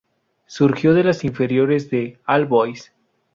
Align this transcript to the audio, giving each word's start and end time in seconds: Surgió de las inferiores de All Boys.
Surgió 0.47 0.95
de 0.95 1.03
las 1.03 1.23
inferiores 1.23 1.91
de 1.91 2.17
All 2.25 2.47
Boys. 2.47 2.91